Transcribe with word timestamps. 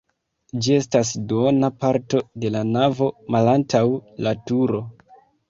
Ĝi 0.67 0.71
estas 0.77 1.11
duona 1.31 1.69
parto 1.83 2.21
de 2.45 2.51
la 2.57 2.65
navo 2.71 3.11
malantaŭ 3.37 3.85
la 4.29 4.35
turo. 4.49 4.83